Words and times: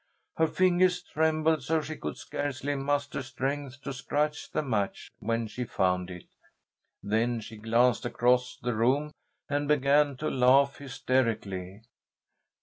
Her 0.37 0.47
fingers 0.47 1.03
trembled 1.03 1.61
so 1.61 1.79
she 1.83 1.95
could 1.95 2.17
scarcely 2.17 2.73
muster 2.73 3.21
strength 3.21 3.83
to 3.83 3.93
scratch 3.93 4.49
the 4.49 4.63
match 4.63 5.11
when 5.19 5.45
she 5.45 5.63
found 5.63 6.09
it. 6.09 6.25
Then 7.03 7.39
she 7.39 7.57
glanced 7.57 8.03
across 8.03 8.57
the 8.57 8.73
room 8.73 9.11
and 9.47 9.67
began 9.67 10.17
to 10.17 10.31
laugh 10.31 10.77
hysterically. 10.77 11.83